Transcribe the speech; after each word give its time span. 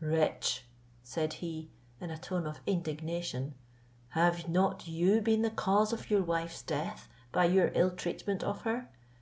"Wretch!" 0.00 0.64
said 1.04 1.34
he, 1.34 1.70
in 2.00 2.10
a 2.10 2.18
tone 2.18 2.48
of 2.48 2.58
indignation, 2.66 3.54
"have 4.08 4.48
not 4.48 4.88
you 4.88 5.20
been 5.20 5.42
the 5.42 5.50
cause 5.50 5.92
of 5.92 6.10
your 6.10 6.24
wife's 6.24 6.62
death 6.62 7.08
by 7.30 7.44
your 7.44 7.70
ill 7.76 7.92
treatment 7.92 8.42
of 8.42 8.62
her? 8.62 8.90